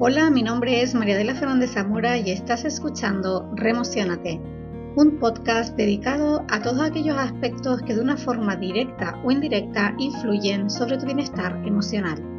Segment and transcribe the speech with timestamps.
[0.00, 4.40] Hola, mi nombre es María de la Fernández Zamora y estás escuchando Remocionate,
[4.94, 10.70] un podcast dedicado a todos aquellos aspectos que de una forma directa o indirecta influyen
[10.70, 12.37] sobre tu bienestar emocional.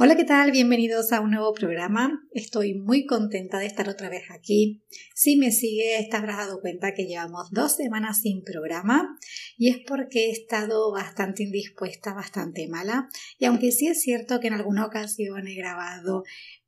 [0.00, 0.52] Hola, ¿qué tal?
[0.52, 2.22] Bienvenidos a un nuevo programa.
[2.32, 4.84] Estoy muy contenta de estar otra vez aquí.
[5.12, 9.18] Si me sigues, te habrás dado cuenta que llevamos dos semanas sin programa
[9.56, 13.08] y es porque he estado bastante indispuesta, bastante mala.
[13.40, 16.22] Y aunque sí es cierto que en alguna ocasión he grabado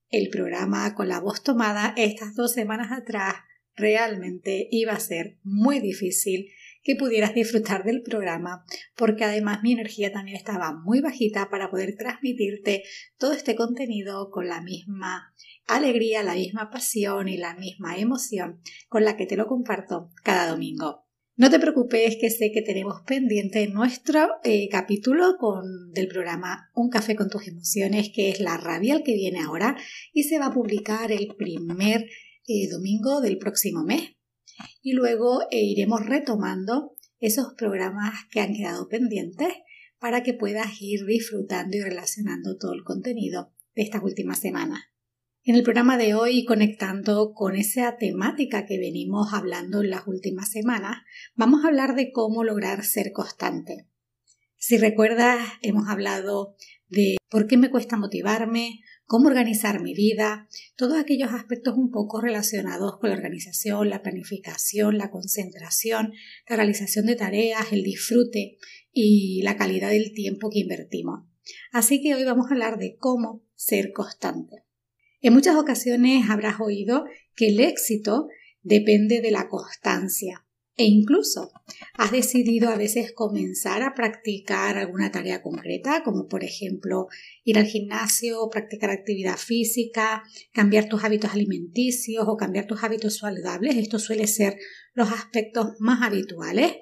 [0.09, 3.37] el programa con la voz tomada, estas dos semanas atrás
[3.77, 6.51] realmente iba a ser muy difícil
[6.83, 8.65] que pudieras disfrutar del programa,
[8.97, 12.85] porque además mi energía también estaba muy bajita para poder transmitirte
[13.19, 15.35] todo este contenido con la misma
[15.67, 20.51] alegría, la misma pasión y la misma emoción con la que te lo comparto cada
[20.51, 21.07] domingo.
[21.37, 26.91] No te preocupes que sé que tenemos pendiente nuestro eh, capítulo con, del programa Un
[26.91, 29.75] café con tus emociones, que es la rabia que viene ahora
[30.13, 32.05] y se va a publicar el primer
[32.47, 34.17] eh, domingo del próximo mes
[34.83, 39.53] y luego eh, iremos retomando esos programas que han quedado pendientes
[39.99, 44.81] para que puedas ir disfrutando y relacionando todo el contenido de estas últimas semanas.
[45.43, 50.51] En el programa de hoy, conectando con esa temática que venimos hablando en las últimas
[50.51, 50.99] semanas,
[51.35, 53.87] vamos a hablar de cómo lograr ser constante.
[54.57, 56.57] Si recuerdas, hemos hablado
[56.89, 62.21] de por qué me cuesta motivarme, cómo organizar mi vida, todos aquellos aspectos un poco
[62.21, 66.13] relacionados con la organización, la planificación, la concentración,
[66.49, 68.57] la realización de tareas, el disfrute
[68.93, 71.25] y la calidad del tiempo que invertimos.
[71.73, 74.63] Así que hoy vamos a hablar de cómo ser constante.
[75.21, 78.29] En muchas ocasiones habrás oído que el éxito
[78.63, 80.47] depende de la constancia.
[80.77, 81.53] E incluso
[81.95, 87.09] has decidido a veces comenzar a practicar alguna tarea concreta, como por ejemplo
[87.45, 93.77] ir al gimnasio, practicar actividad física, cambiar tus hábitos alimenticios o cambiar tus hábitos saludables.
[93.77, 94.57] Esto suele ser
[94.95, 96.73] los aspectos más habituales.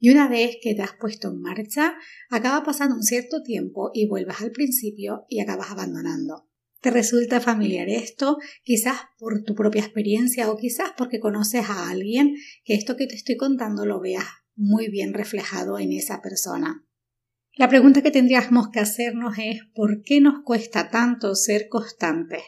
[0.00, 1.96] Y una vez que te has puesto en marcha,
[2.30, 6.47] acaba pasando un cierto tiempo y vuelves al principio y acabas abandonando.
[6.80, 8.38] ¿Te resulta familiar esto?
[8.62, 13.16] Quizás por tu propia experiencia o quizás porque conoces a alguien que esto que te
[13.16, 16.84] estoy contando lo veas muy bien reflejado en esa persona.
[17.54, 22.42] La pregunta que tendríamos que hacernos es ¿por qué nos cuesta tanto ser constantes?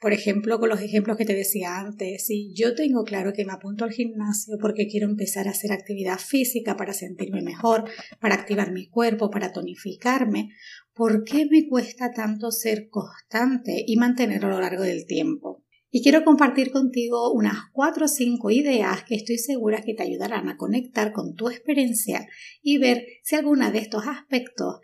[0.00, 3.52] Por ejemplo, con los ejemplos que te decía antes, si yo tengo claro que me
[3.52, 7.84] apunto al gimnasio porque quiero empezar a hacer actividad física para sentirme mejor,
[8.20, 10.50] para activar mi cuerpo, para tonificarme,
[10.94, 15.64] ¿por qué me cuesta tanto ser constante y mantenerlo a lo largo del tiempo?
[15.90, 20.48] Y quiero compartir contigo unas cuatro o cinco ideas que estoy segura que te ayudarán
[20.48, 22.28] a conectar con tu experiencia
[22.62, 24.80] y ver si alguna de estos aspectos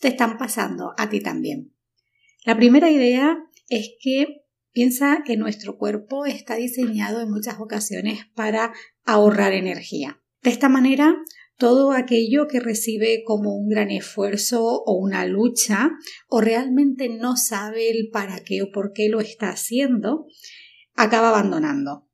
[0.00, 1.72] te están pasando a ti también.
[2.44, 3.38] La primera idea
[3.68, 4.45] es que
[4.76, 8.74] Piensa que nuestro cuerpo está diseñado en muchas ocasiones para
[9.06, 10.20] ahorrar energía.
[10.42, 11.16] De esta manera,
[11.56, 15.92] todo aquello que recibe como un gran esfuerzo o una lucha
[16.28, 20.26] o realmente no sabe el para qué o por qué lo está haciendo,
[20.94, 22.05] acaba abandonando.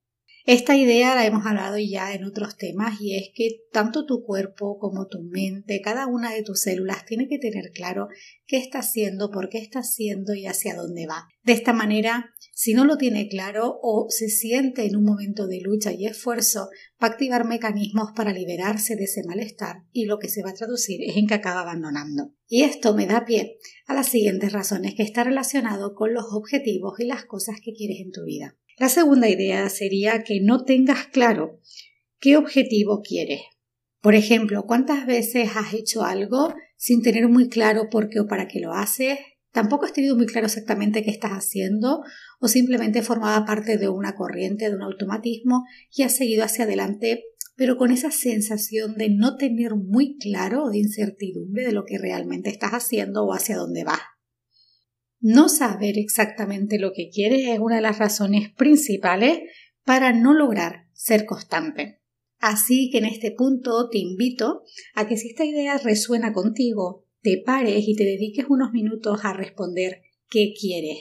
[0.44, 4.76] Esta idea la hemos hablado ya en otros temas y es que tanto tu cuerpo
[4.80, 8.08] como tu mente, cada una de tus células tiene que tener claro
[8.44, 11.28] qué está haciendo, por qué está haciendo y hacia dónde va.
[11.44, 15.60] De esta manera, si no lo tiene claro o se siente en un momento de
[15.60, 16.70] lucha y esfuerzo,
[17.02, 20.54] va a activar mecanismos para liberarse de ese malestar y lo que se va a
[20.54, 22.34] traducir es en que acaba abandonando.
[22.48, 26.98] Y esto me da pie a las siguientes razones que está relacionado con los objetivos
[26.98, 28.56] y las cosas que quieres en tu vida.
[28.78, 31.60] La segunda idea sería que no tengas claro
[32.18, 33.40] qué objetivo quieres.
[34.00, 38.48] Por ejemplo, ¿cuántas veces has hecho algo sin tener muy claro por qué o para
[38.48, 39.18] qué lo haces?
[39.52, 42.02] Tampoco has tenido muy claro exactamente qué estás haciendo
[42.40, 47.22] o simplemente formaba parte de una corriente, de un automatismo y has seguido hacia adelante,
[47.54, 51.98] pero con esa sensación de no tener muy claro o de incertidumbre de lo que
[51.98, 54.00] realmente estás haciendo o hacia dónde vas.
[55.24, 59.38] No saber exactamente lo que quieres es una de las razones principales
[59.84, 62.00] para no lograr ser constante.
[62.40, 64.62] Así que en este punto te invito
[64.96, 69.32] a que si esta idea resuena contigo, te pares y te dediques unos minutos a
[69.32, 70.98] responder qué quieres.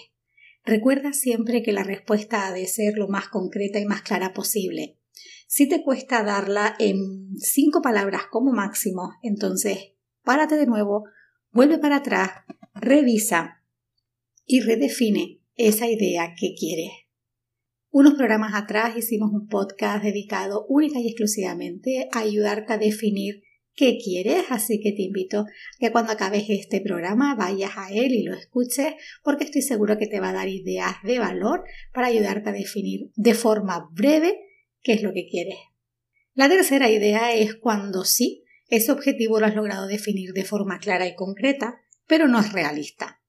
[0.63, 4.99] Recuerda siempre que la respuesta ha de ser lo más concreta y más clara posible.
[5.47, 11.05] Si te cuesta darla en cinco palabras como máximo, entonces párate de nuevo,
[11.51, 12.29] vuelve para atrás,
[12.75, 13.60] revisa
[14.45, 16.91] y redefine esa idea que quieres.
[17.89, 23.43] Unos programas atrás hicimos un podcast dedicado única y exclusivamente a ayudarte a definir
[23.73, 25.45] qué quieres, así que te invito a
[25.79, 28.93] que cuando acabes este programa vayas a él y lo escuches
[29.23, 31.63] porque estoy seguro que te va a dar ideas de valor
[31.93, 34.39] para ayudarte a definir de forma breve
[34.81, 35.57] qué es lo que quieres.
[36.33, 41.07] La tercera idea es cuando sí, ese objetivo lo has logrado definir de forma clara
[41.07, 43.20] y concreta, pero no es realista.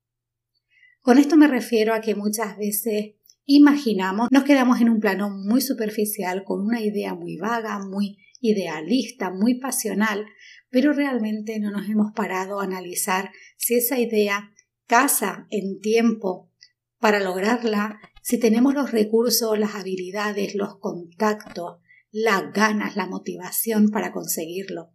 [1.03, 5.61] Con esto me refiero a que muchas veces imaginamos, nos quedamos en un plano muy
[5.61, 10.25] superficial con una idea muy vaga, muy idealista, muy pasional,
[10.71, 14.53] pero realmente no nos hemos parado a analizar si esa idea
[14.87, 16.53] casa en tiempo
[17.01, 21.81] para lograrla, si tenemos los recursos, las habilidades, los contactos,
[22.13, 24.93] las ganas, la motivación para conseguirlo.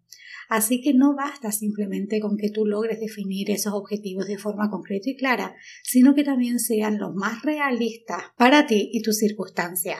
[0.50, 5.10] Así que no basta simplemente con que tú logres definir esos objetivos de forma concreta
[5.10, 10.00] y clara, sino que también sean los más realistas para ti y tus circunstancias.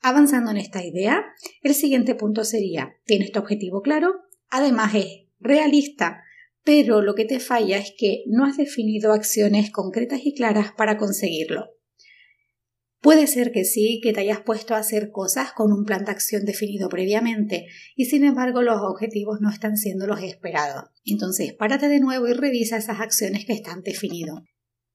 [0.00, 1.24] Avanzando en esta idea,
[1.62, 4.14] el siguiente punto sería, tienes tu objetivo claro,
[4.48, 6.22] además es realista,
[6.64, 10.96] pero lo que te falla es que no has definido acciones concretas y claras para
[10.96, 11.66] conseguirlo.
[13.02, 16.12] Puede ser que sí, que te hayas puesto a hacer cosas con un plan de
[16.12, 17.66] acción definido previamente
[17.96, 20.84] y sin embargo los objetivos no están siendo los esperados.
[21.04, 24.36] Entonces, párate de nuevo y revisa esas acciones que están definidas.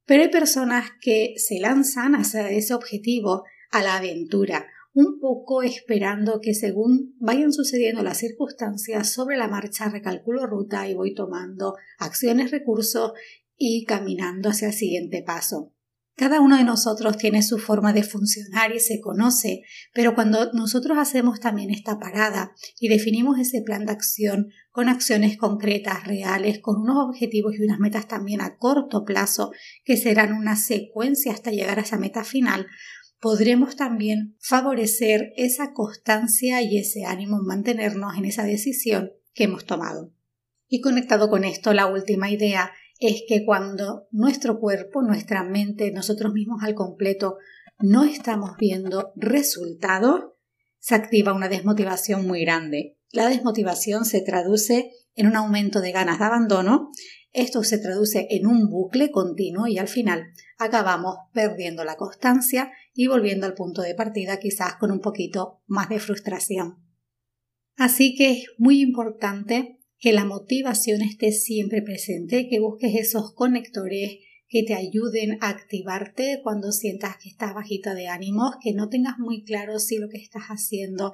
[0.06, 6.40] Pero hay personas que se lanzan hacia ese objetivo a la aventura, un poco esperando
[6.40, 12.52] que según vayan sucediendo las circunstancias sobre la marcha recalculo ruta y voy tomando acciones,
[12.52, 13.12] recursos
[13.58, 15.74] y caminando hacia el siguiente paso.
[16.18, 19.62] Cada uno de nosotros tiene su forma de funcionar y se conoce,
[19.94, 25.38] pero cuando nosotros hacemos también esta parada y definimos ese plan de acción con acciones
[25.38, 29.52] concretas, reales, con unos objetivos y unas metas también a corto plazo,
[29.86, 32.66] que serán una secuencia hasta llegar a esa meta final,
[33.20, 39.66] podremos también favorecer esa constancia y ese ánimo en mantenernos en esa decisión que hemos
[39.66, 40.12] tomado.
[40.68, 46.34] Y conectado con esto, la última idea es que cuando nuestro cuerpo, nuestra mente, nosotros
[46.34, 47.38] mismos al completo
[47.80, 50.34] no estamos viendo resultados,
[50.80, 52.98] se activa una desmotivación muy grande.
[53.12, 56.90] La desmotivación se traduce en un aumento de ganas de abandono,
[57.34, 63.08] esto se traduce en un bucle continuo y al final acabamos perdiendo la constancia y
[63.08, 66.84] volviendo al punto de partida quizás con un poquito más de frustración.
[67.76, 74.20] Así que es muy importante que la motivación esté siempre presente, que busques esos conectores
[74.48, 79.18] que te ayuden a activarte cuando sientas que estás bajita de ánimos, que no tengas
[79.18, 81.14] muy claro si lo que estás haciendo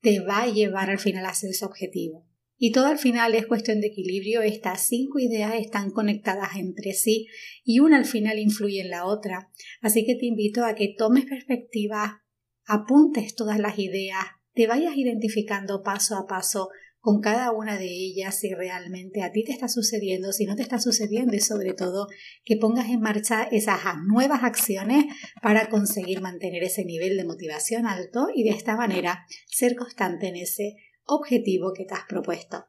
[0.00, 2.26] te va a llevar al final a hacer ese objetivo.
[2.56, 7.26] Y todo al final es cuestión de equilibrio, estas cinco ideas están conectadas entre sí
[7.64, 9.50] y una al final influye en la otra.
[9.80, 12.22] Así que te invito a que tomes perspectiva,
[12.64, 16.68] apuntes todas las ideas, te vayas identificando paso a paso
[17.04, 20.62] con cada una de ellas si realmente a ti te está sucediendo, si no te
[20.62, 22.06] está sucediendo y sobre todo
[22.46, 25.04] que pongas en marcha esas nuevas acciones
[25.42, 30.36] para conseguir mantener ese nivel de motivación alto y de esta manera ser constante en
[30.36, 32.64] ese objetivo que te has propuesto.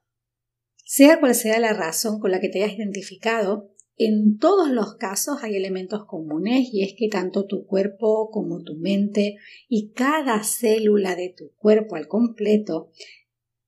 [0.84, 5.38] Sea cual sea la razón con la que te hayas identificado, en todos los casos
[5.44, 9.38] hay elementos comunes y es que tanto tu cuerpo como tu mente
[9.70, 12.92] y cada célula de tu cuerpo al completo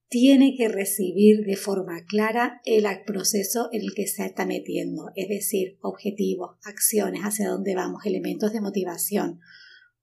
[0.09, 5.27] tiene que recibir de forma clara el proceso en el que se está metiendo, es
[5.27, 9.39] decir, objetivos, acciones, hacia dónde vamos, elementos de motivación.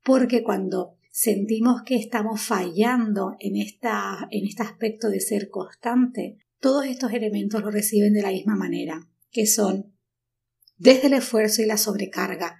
[0.02, 6.86] Porque cuando sentimos que estamos fallando en, esta, en este aspecto de ser constante, todos
[6.86, 9.94] estos elementos lo reciben de la misma manera, que son
[10.76, 12.58] desde el esfuerzo y la sobrecarga.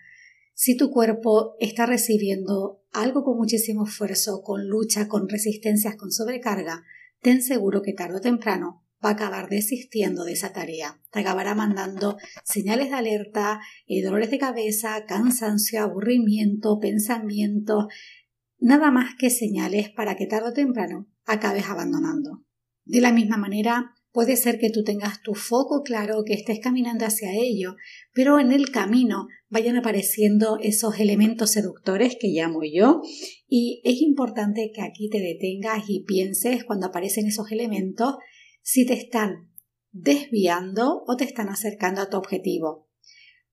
[0.55, 6.85] Si tu cuerpo está recibiendo algo con muchísimo esfuerzo, con lucha, con resistencias, con sobrecarga,
[7.25, 11.01] ten seguro que tarde o temprano va a acabar desistiendo de esa tarea.
[11.11, 17.89] Te acabará mandando señales de alerta, eh, dolores de cabeza, cansancio, aburrimiento, pensamiento,
[18.59, 22.45] nada más que señales para que tarde o temprano acabes abandonando.
[22.85, 27.05] De la misma manera, Puede ser que tú tengas tu foco claro, que estés caminando
[27.05, 27.75] hacia ello,
[28.13, 33.03] pero en el camino vayan apareciendo esos elementos seductores que llamo yo
[33.49, 38.15] y es importante que aquí te detengas y pienses cuando aparecen esos elementos
[38.63, 39.51] si te están
[39.91, 42.89] desviando o te están acercando a tu objetivo.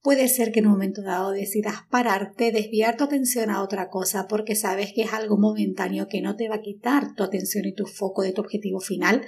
[0.01, 4.27] Puede ser que en un momento dado decidas pararte, desviar tu atención a otra cosa
[4.27, 7.75] porque sabes que es algo momentáneo que no te va a quitar tu atención y
[7.75, 9.22] tu foco de tu objetivo final,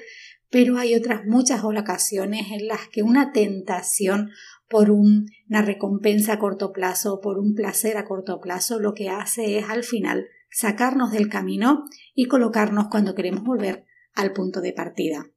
[0.49, 4.31] pero hay otras muchas ocasiones en las que una tentación
[4.67, 9.59] por una recompensa a corto plazo, por un placer a corto plazo, lo que hace
[9.59, 15.32] es al final sacarnos del camino y colocarnos cuando queremos volver al punto de partida.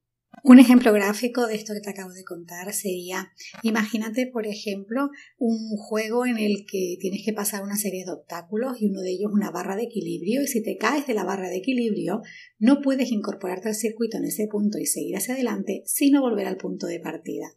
[0.48, 3.32] Un ejemplo gráfico de esto que te acabo de contar sería,
[3.64, 8.80] imagínate, por ejemplo, un juego en el que tienes que pasar una serie de obstáculos
[8.80, 11.48] y uno de ellos una barra de equilibrio y si te caes de la barra
[11.48, 12.22] de equilibrio
[12.60, 16.58] no puedes incorporarte al circuito en ese punto y seguir hacia adelante sino volver al
[16.58, 17.48] punto de partida.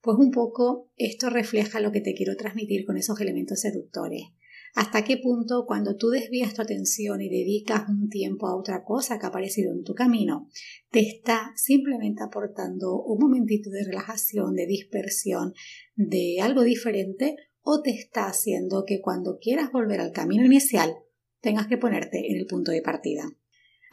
[0.00, 4.22] Pues un poco esto refleja lo que te quiero transmitir con esos elementos seductores
[4.74, 9.18] hasta qué punto cuando tú desvías tu atención y dedicas un tiempo a otra cosa
[9.18, 10.48] que ha aparecido en tu camino,
[10.90, 15.54] te está simplemente aportando un momentito de relajación, de dispersión,
[15.94, 20.94] de algo diferente, o te está haciendo que cuando quieras volver al camino inicial
[21.40, 23.30] tengas que ponerte en el punto de partida.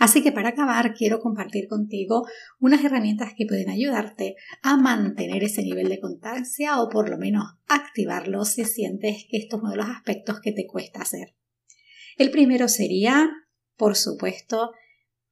[0.01, 2.25] Así que para acabar quiero compartir contigo
[2.60, 7.43] unas herramientas que pueden ayudarte a mantener ese nivel de constancia o por lo menos
[7.67, 11.36] activarlo si sientes que esto es uno de los aspectos que te cuesta hacer.
[12.17, 13.29] El primero sería,
[13.75, 14.72] por supuesto,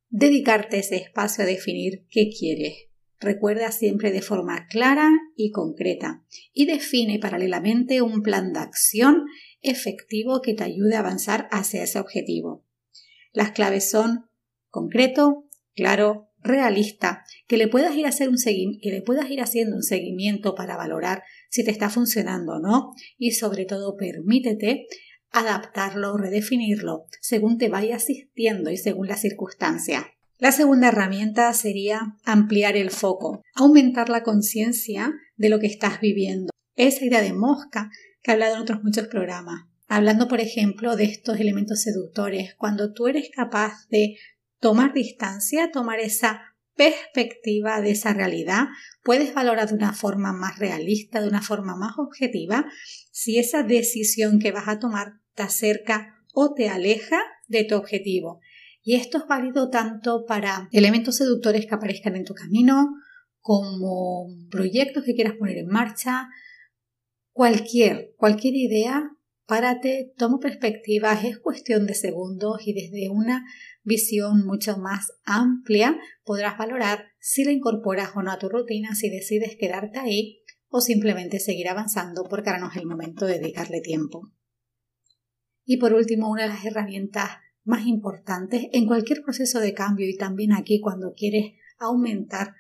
[0.10, 2.90] dedicarte ese espacio a definir qué quieres.
[3.20, 6.24] Recuerda siempre de forma clara y concreta
[6.54, 9.26] y define paralelamente un plan de acción
[9.62, 12.68] efectivo que te ayude a avanzar hacia ese objetivo.
[13.34, 14.29] Las claves son
[14.70, 15.46] concreto,
[15.76, 19.84] claro, realista, que le puedas ir, a hacer un que le puedas ir haciendo un
[19.84, 24.88] seguimiento para valorar si te está funcionando o no y sobre todo permítete
[25.32, 30.08] adaptarlo redefinirlo según te vaya asistiendo y según la circunstancia.
[30.38, 36.52] La segunda herramienta sería ampliar el foco, aumentar la conciencia de lo que estás viviendo.
[36.76, 39.66] Esa idea de mosca que he hablado en otros muchos programas.
[39.88, 44.16] Hablando, por ejemplo, de estos elementos seductores, cuando tú eres capaz de
[44.60, 46.42] tomar distancia, tomar esa
[46.76, 48.68] perspectiva de esa realidad,
[49.04, 52.66] puedes valorar de una forma más realista, de una forma más objetiva,
[53.12, 58.40] si esa decisión que vas a tomar te acerca o te aleja de tu objetivo.
[58.82, 62.88] Y esto es válido tanto para elementos seductores que aparezcan en tu camino,
[63.42, 66.30] como proyectos que quieras poner en marcha,
[67.34, 69.12] cualquier, cualquier idea,
[69.50, 73.44] párate, toma perspectivas, es cuestión de segundos y desde una
[73.82, 79.10] visión mucho más amplia, podrás valorar si la incorporas o no a tu rutina, si
[79.10, 83.82] decides quedarte ahí o simplemente seguir avanzando porque ahora no es el momento de dedicarle
[83.82, 84.32] tiempo.
[85.66, 87.30] Y por último, una de las herramientas
[87.64, 92.54] más importantes en cualquier proceso de cambio y también aquí cuando quieres aumentar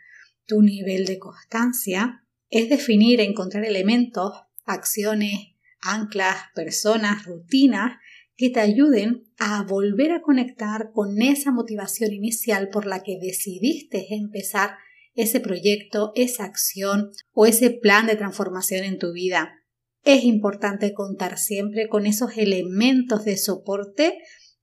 [0.48, 4.34] tu nivel de constancia es definir, encontrar elementos,
[4.65, 7.98] acciones, anclas, personas, rutinas
[8.36, 14.14] que te ayuden a volver a conectar con esa motivación inicial por la que decidiste
[14.14, 14.78] empezar
[15.14, 19.60] ese proyecto, esa acción o ese plan de transformación en tu vida.
[20.06, 24.20] Es importante contar siempre con esos elementos de soporte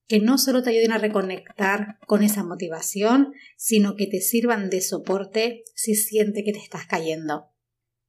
[0.07, 4.81] que no solo te ayuden a reconectar con esa motivación, sino que te sirvan de
[4.81, 7.51] soporte si sientes que te estás cayendo.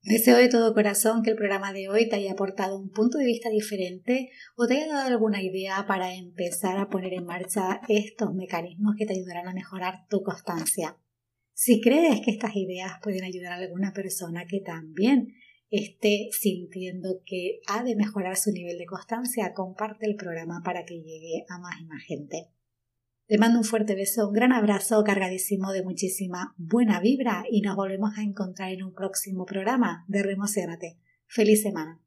[0.02, 3.26] Deseo de todo corazón que el programa de hoy te haya aportado un punto de
[3.26, 8.32] vista diferente o te haya dado alguna idea para empezar a poner en marcha estos
[8.32, 10.96] mecanismos que te ayudarán a mejorar tu constancia.
[11.52, 15.34] Si crees que estas ideas pueden ayudar a alguna persona que también
[15.68, 21.02] esté sintiendo que ha de mejorar su nivel de constancia, comparte el programa para que
[21.02, 22.52] llegue a más y más gente.
[23.28, 27.76] Te mando un fuerte beso, un gran abrazo cargadísimo de muchísima buena vibra y nos
[27.76, 30.96] volvemos a encontrar en un próximo programa de Remocionate.
[31.26, 32.00] Feliz semana.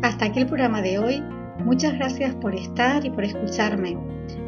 [0.00, 1.22] Hasta aquí el programa de hoy.
[1.62, 3.98] Muchas gracias por estar y por escucharme.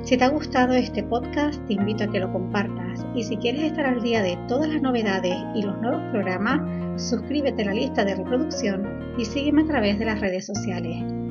[0.04, 3.64] Si te ha gustado este podcast, te invito a que lo compartas y si quieres
[3.64, 6.62] estar al día de todas las novedades y los nuevos programas,
[7.10, 11.21] suscríbete a la lista de reproducción y sígueme a través de las redes sociales.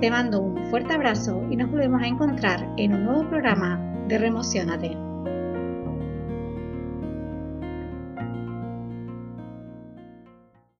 [0.00, 4.18] Te mando un fuerte abrazo y nos volvemos a encontrar en un nuevo programa de
[4.18, 5.03] Remocionate.